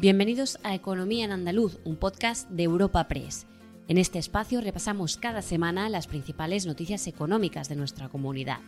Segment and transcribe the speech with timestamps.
[0.00, 3.46] Bienvenidos a Economía en Andaluz, un podcast de Europa Press.
[3.88, 8.60] En este espacio repasamos cada semana las principales noticias económicas de nuestra comunidad.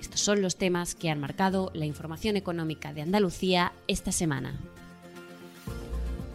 [0.00, 4.58] Estos son los temas que han marcado la información económica de Andalucía esta semana.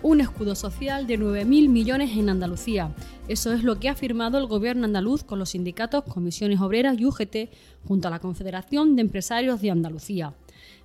[0.03, 2.93] Un escudo social de 9.000 millones en Andalucía.
[3.27, 7.05] Eso es lo que ha firmado el gobierno andaluz con los sindicatos, comisiones obreras y
[7.05, 7.49] UGT
[7.87, 10.35] junto a la Confederación de Empresarios de Andalucía.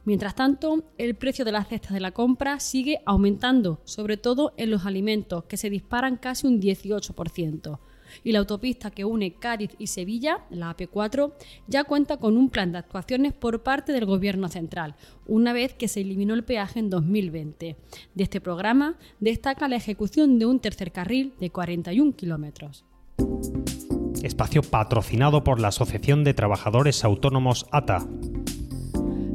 [0.05, 4.71] Mientras tanto, el precio de las cestas de la compra sigue aumentando, sobre todo en
[4.71, 7.79] los alimentos, que se disparan casi un 18%.
[8.23, 11.33] Y la autopista que une Cádiz y Sevilla, la AP4,
[11.67, 14.95] ya cuenta con un plan de actuaciones por parte del Gobierno central,
[15.27, 17.77] una vez que se eliminó el peaje en 2020.
[18.15, 22.85] De este programa destaca la ejecución de un tercer carril de 41 kilómetros.
[24.23, 28.07] Espacio patrocinado por la Asociación de Trabajadores Autónomos ATA.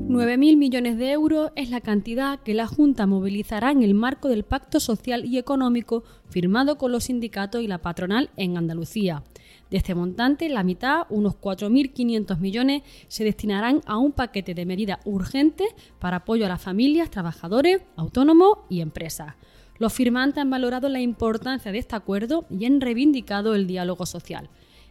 [0.10, 4.44] 9.000 millones de euros es la cantidad que la Junta movilizará en el marco del
[4.44, 9.22] Pacto Social y Económico firmado con los sindicatos y la patronal en Andalucía.
[9.70, 14.98] De este montante, la mitad, unos 4.500 millones, se destinarán a un paquete de medidas
[15.06, 15.68] urgentes
[16.00, 19.36] para apoyo a las familias, trabajadores, autónomos y empresas.
[19.78, 24.50] Los firmantes han valorado la importancia de este acuerdo y han reivindicado el diálogo social.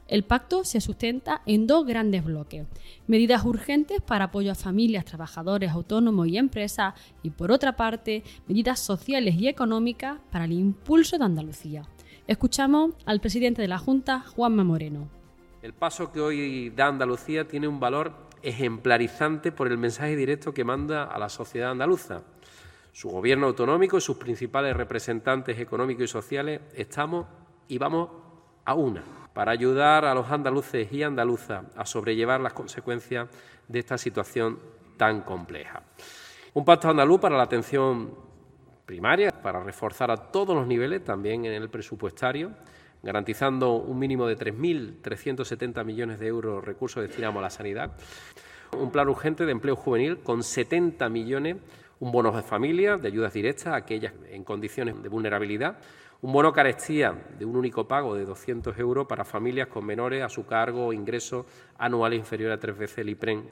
[0.09, 2.67] El pacto se sustenta en dos grandes bloques.
[3.07, 8.81] Medidas urgentes para apoyo a familias, trabajadores, autónomos y empresas y por otra parte, medidas
[8.81, 11.83] sociales y económicas para el impulso de Andalucía.
[12.27, 15.11] Escuchamos al presidente de la Junta, Juanma Moreno.
[15.61, 20.65] El paso que hoy da Andalucía tiene un valor ejemplarizante por el mensaje directo que
[20.65, 22.23] manda a la sociedad andaluza.
[22.93, 27.27] Su gobierno autonómico y sus principales representantes económicos y sociales estamos
[27.69, 28.09] y vamos
[28.65, 29.05] a una
[29.39, 33.29] para ayudar a los andaluces y andaluzas a sobrellevar las consecuencias
[33.69, 34.59] de esta situación
[34.97, 35.81] tan compleja.
[36.55, 38.11] Un pacto andaluz para la atención
[38.85, 42.51] primaria, para reforzar a todos los niveles, también en el presupuestario,
[43.01, 47.93] garantizando un mínimo de 3.370 millones de euros recursos destinados a la sanidad.
[48.77, 51.59] Un plan urgente de empleo juvenil con 70 millones,
[52.01, 55.79] un bono de familia, de ayudas directas a aquellas en condiciones de vulnerabilidad,
[56.21, 60.29] un bono carestía de un único pago de 200 euros para familias con menores a
[60.29, 61.47] su cargo o ingresos
[61.79, 63.49] anuales inferiores a tres veces el IPREN.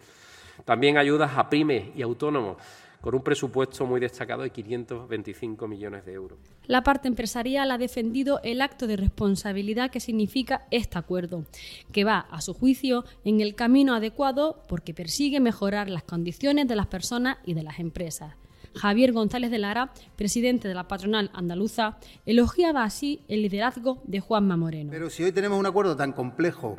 [0.65, 2.57] También ayudas a pymes y autónomos
[3.01, 6.39] con un presupuesto muy destacado de 525 millones de euros.
[6.67, 11.45] La parte empresarial ha defendido el acto de responsabilidad que significa este acuerdo,
[11.93, 16.77] que va, a su juicio, en el camino adecuado porque persigue mejorar las condiciones de
[16.77, 18.35] las personas y de las empresas.
[18.77, 21.97] Javier González de Lara, presidente de la patronal andaluza,
[22.27, 24.91] elogiaba así el liderazgo de Juanma Moreno.
[24.91, 26.77] Pero si hoy tenemos un acuerdo tan complejo,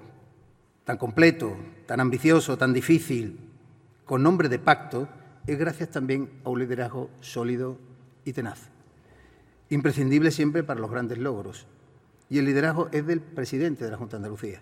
[0.84, 3.40] tan completo, tan ambicioso, tan difícil,
[4.06, 5.10] con nombre de pacto,
[5.48, 7.78] es gracias también a un liderazgo sólido
[8.26, 8.70] y tenaz.
[9.70, 11.66] Imprescindible siempre para los grandes logros.
[12.30, 14.62] Y el liderazgo es del presidente de la Junta de Andalucía,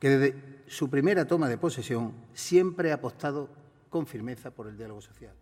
[0.00, 0.34] que desde
[0.66, 3.50] su primera toma de posesión siempre ha apostado
[3.90, 5.34] con firmeza por el diálogo social.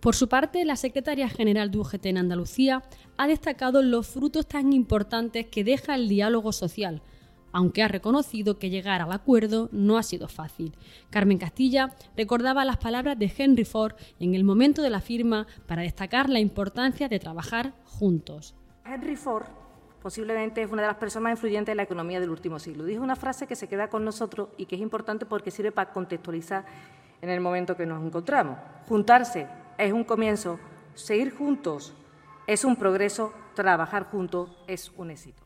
[0.00, 2.82] Por su parte, la secretaria general de UGT en Andalucía
[3.16, 7.00] ha destacado los frutos tan importantes que deja el diálogo social,
[7.54, 10.74] aunque ha reconocido que llegar al acuerdo no ha sido fácil.
[11.08, 15.82] Carmen Castilla recordaba las palabras de Henry Ford en el momento de la firma para
[15.82, 18.56] destacar la importancia de trabajar juntos.
[18.84, 19.46] Henry Ford
[20.02, 22.84] posiblemente es una de las personas más influyentes en la economía del último siglo.
[22.84, 25.92] Dijo una frase que se queda con nosotros y que es importante porque sirve para
[25.92, 26.66] contextualizar
[27.22, 28.58] en el momento que nos encontramos.
[28.88, 29.46] Juntarse
[29.78, 30.58] es un comienzo,
[30.94, 31.94] seguir juntos
[32.48, 35.43] es un progreso, trabajar juntos es un éxito.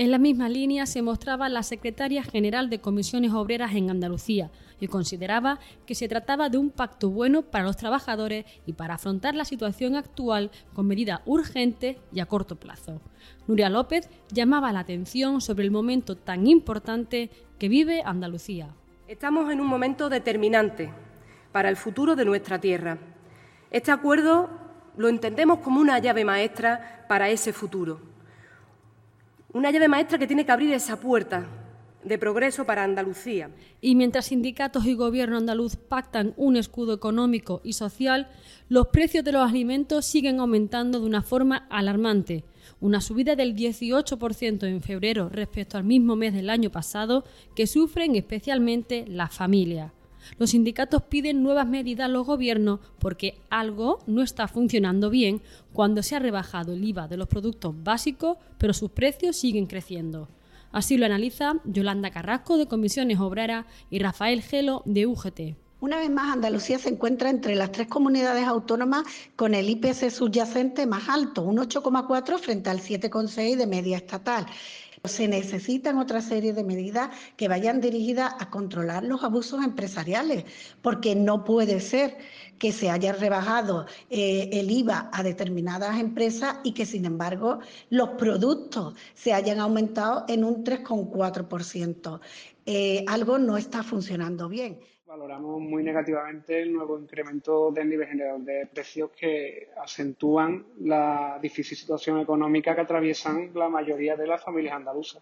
[0.00, 4.50] En la misma línea se mostraba la secretaria general de Comisiones Obreras en Andalucía
[4.80, 9.34] y consideraba que se trataba de un pacto bueno para los trabajadores y para afrontar
[9.34, 13.02] la situación actual con medidas urgentes y a corto plazo.
[13.46, 17.28] Nuria López llamaba la atención sobre el momento tan importante
[17.58, 18.70] que vive Andalucía.
[19.06, 20.90] Estamos en un momento determinante
[21.52, 22.96] para el futuro de nuestra tierra
[23.70, 24.48] este acuerdo
[24.96, 28.09] lo entendemos como una llave maestra para ese futuro.
[29.52, 31.48] Una llave maestra que tiene que abrir esa puerta
[32.04, 33.50] de progreso para Andalucía.
[33.80, 38.28] Y mientras sindicatos y gobierno andaluz pactan un escudo económico y social,
[38.68, 42.44] los precios de los alimentos siguen aumentando de una forma alarmante.
[42.80, 47.24] Una subida del 18% en febrero respecto al mismo mes del año pasado
[47.56, 49.90] que sufren especialmente las familias.
[50.38, 56.02] Los sindicatos piden nuevas medidas a los gobiernos porque algo no está funcionando bien cuando
[56.02, 60.28] se ha rebajado el IVA de los productos básicos, pero sus precios siguen creciendo.
[60.72, 65.40] Así lo analiza Yolanda Carrasco de Comisiones Obreras y Rafael Gelo de UGT.
[65.80, 69.04] Una vez más, Andalucía se encuentra entre las tres comunidades autónomas
[69.34, 74.44] con el IPC subyacente más alto, un 8,4 frente al 7,6 de media estatal.
[75.04, 80.44] Se necesitan otra serie de medidas que vayan dirigidas a controlar los abusos empresariales,
[80.82, 82.18] porque no puede ser
[82.60, 87.58] que se haya rebajado eh, el IVA a determinadas empresas y que, sin embargo,
[87.88, 92.20] los productos se hayan aumentado en un 3,4%.
[92.66, 94.78] Eh, algo no está funcionando bien
[95.10, 101.76] valoramos muy negativamente el nuevo incremento del nivel general de precios que acentúan la difícil
[101.76, 105.20] situación económica que atraviesan la mayoría de las familias andaluzas.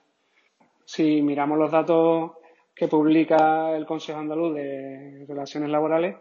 [0.85, 2.32] Si miramos los datos
[2.75, 6.17] que publica el Consejo Andaluz de Relaciones Laborales,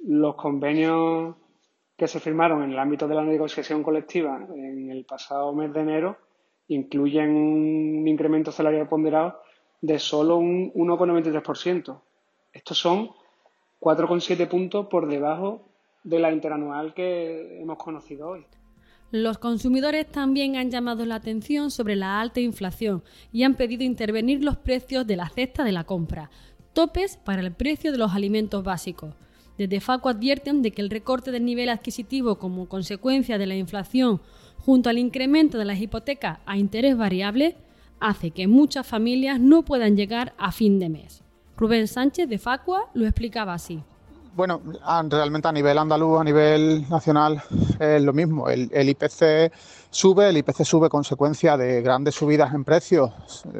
[0.00, 1.36] los convenios
[1.96, 5.80] que se firmaron en el ámbito de la negociación colectiva en el pasado mes de
[5.80, 6.18] enero
[6.68, 9.40] incluyen un incremento salarial ponderado
[9.80, 12.00] de solo un 1,93%.
[12.52, 13.10] Estos son
[13.80, 15.62] 4,7 puntos por debajo
[16.04, 18.46] de la interanual que hemos conocido hoy.
[19.10, 23.02] Los consumidores también han llamado la atención sobre la alta inflación
[23.32, 26.30] y han pedido intervenir los precios de la cesta de la compra,
[26.74, 29.14] topes para el precio de los alimentos básicos.
[29.58, 34.20] Desde FACO advierten de que el recorte del nivel adquisitivo como consecuencia de la inflación
[34.64, 37.56] junto al incremento de las hipotecas a interés variable
[38.00, 41.22] hace que muchas familias no puedan llegar a fin de mes.
[41.56, 43.82] Rubén Sánchez de Facua lo explicaba así.
[44.36, 44.62] Bueno,
[45.08, 47.42] realmente a nivel andaluz, a nivel nacional,
[47.80, 48.48] es lo mismo.
[48.48, 49.52] El, IPC
[49.90, 53.10] sube, el IPC sube consecuencia de grandes subidas en precios,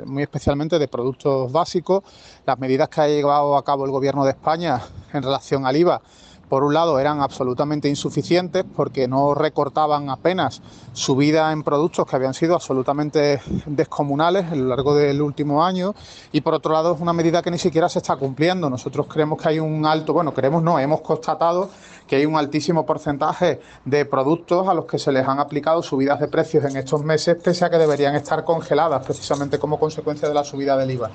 [0.05, 2.03] muy especialmente de productos básicos.
[2.47, 4.83] Las medidas que ha llevado a cabo el Gobierno de España
[5.13, 6.01] en relación al IVA
[6.49, 10.63] por un lado eran absolutamente insuficientes porque no recortaban apenas
[10.93, 15.95] subida en productos que habían sido absolutamente descomunales a lo largo del último año
[16.33, 18.71] y por otro lado es una medida que ni siquiera se está cumpliendo.
[18.71, 21.71] Nosotros creemos que hay un alto, bueno, creemos no, hemos constatado
[22.07, 26.19] que hay un altísimo porcentaje de productos a los que se les han aplicado subidas
[26.19, 30.35] de precios en estos meses pese a que deberían estar congeladas precisamente como consecuencia de
[30.35, 31.11] la subida del IVA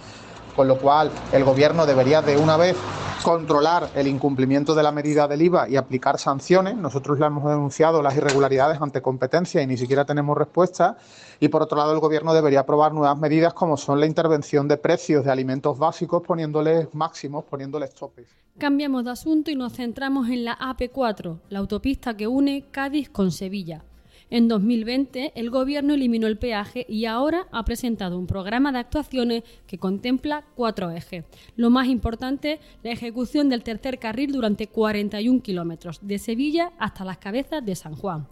[0.56, 2.76] con lo cual el Gobierno debería de una vez
[3.24, 6.76] controlar el incumplimiento de la medida del IVA y aplicar sanciones.
[6.76, 10.98] Nosotros le hemos denunciado las irregularidades ante competencia y ni siquiera tenemos respuesta.
[11.40, 14.78] Y por otro lado, el Gobierno debería aprobar nuevas medidas como son la intervención de
[14.78, 18.28] precios de alimentos básicos poniéndoles máximos, poniéndoles topes.
[18.58, 23.32] Cambiamos de asunto y nos centramos en la AP4, la autopista que une Cádiz con
[23.32, 23.84] Sevilla.
[24.30, 29.44] En 2020, el Gobierno eliminó el peaje y ahora ha presentado un programa de actuaciones
[29.68, 31.25] que contempla cuatro ejes.
[31.56, 37.18] Lo más importante, la ejecución del tercer carril durante 41 kilómetros, de Sevilla hasta las
[37.18, 38.28] cabezas de San Juan.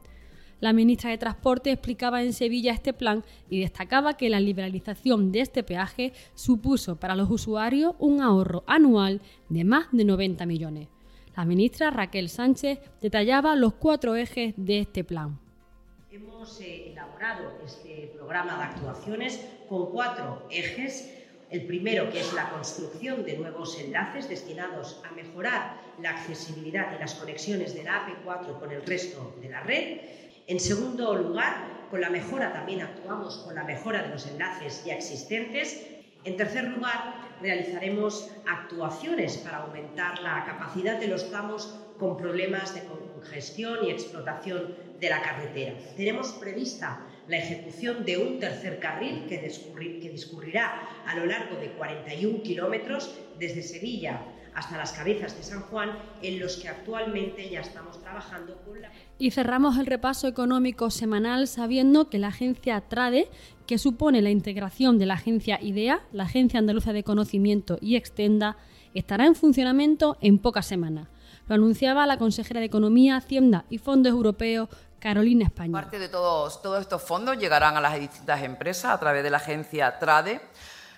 [0.59, 5.41] La ministra de Transporte explicaba en Sevilla este plan y destacaba que la liberalización de
[5.41, 10.87] este peaje supuso para los usuarios un ahorro anual de más de 90 millones.
[11.35, 15.40] La ministra Raquel Sánchez detallaba los cuatro ejes de este plan
[16.11, 21.09] hemos eh, elaborado este programa de actuaciones con cuatro ejes.
[21.49, 26.99] El primero, que es la construcción de nuevos enlaces destinados a mejorar la accesibilidad y
[26.99, 30.01] las conexiones de la AP4 con el resto de la red.
[30.47, 34.95] En segundo lugar, con la mejora, también actuamos con la mejora de los enlaces ya
[34.95, 35.87] existentes.
[36.25, 42.81] En tercer lugar, realizaremos actuaciones para aumentar la capacidad de los tramos con problemas de
[43.21, 45.73] congestión y explotación de la carretera.
[45.95, 49.39] Tenemos prevista la ejecución de un tercer carril que,
[50.09, 54.21] discurrirá a lo largo de 41 kilómetros desde Sevilla
[54.53, 58.91] hasta las cabezas de San Juan, en los que actualmente ya estamos trabajando con la...
[59.17, 63.29] Y cerramos el repaso económico semanal sabiendo que la agencia TRADE,
[63.65, 68.57] que supone la integración de la agencia IDEA, la Agencia Andaluza de Conocimiento y Extenda,
[68.93, 71.07] estará en funcionamiento en pocas semanas.
[71.47, 74.69] Lo anunciaba la consejera de Economía, Hacienda y Fondos Europeos,
[74.99, 75.73] Carolina España.
[75.73, 79.37] Parte de todos, todos estos fondos llegarán a las distintas empresas a través de la
[79.37, 80.39] agencia TRADE,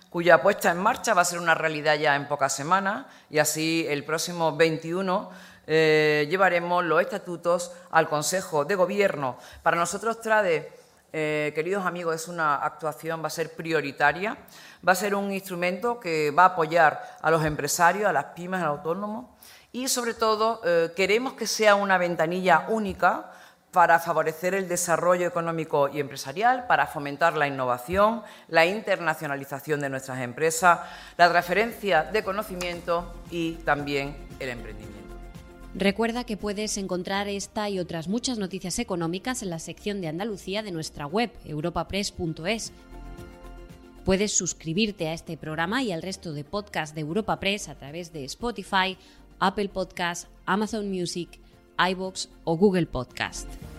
[0.09, 3.85] cuya puesta en marcha va a ser una realidad ya en pocas semanas y así
[3.89, 5.29] el próximo 21
[5.65, 9.37] eh, llevaremos los estatutos al Consejo de Gobierno.
[9.63, 10.69] Para nosotros TRADE,
[11.13, 14.37] eh, queridos amigos, es una actuación, va a ser prioritaria,
[14.85, 18.61] va a ser un instrumento que va a apoyar a los empresarios, a las pymes,
[18.61, 19.25] a los autónomos
[19.73, 23.31] y sobre todo eh, queremos que sea una ventanilla única
[23.71, 30.19] para favorecer el desarrollo económico y empresarial, para fomentar la innovación, la internacionalización de nuestras
[30.19, 30.79] empresas,
[31.17, 34.93] la transferencia de conocimiento y también el emprendimiento.
[35.73, 40.61] Recuerda que puedes encontrar esta y otras muchas noticias económicas en la sección de Andalucía
[40.61, 42.71] de nuestra web, europapress.es.
[44.05, 48.11] Puedes suscribirte a este programa y al resto de podcasts de Europa Press a través
[48.11, 48.97] de Spotify,
[49.43, 51.37] Apple Podcast, Amazon Music,
[51.91, 53.72] iBox o Google Podcast.